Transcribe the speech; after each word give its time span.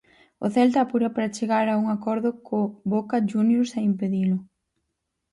O 0.45 0.47
Celta 0.55 0.79
apura 0.81 1.09
para 1.15 1.33
chegar 1.37 1.65
a 1.69 1.79
un 1.83 1.87
acordo 1.95 2.29
co 2.47 2.59
Boca 2.93 3.17
Juniors 3.31 3.71
e 3.79 3.81
impedilo. 3.91 4.37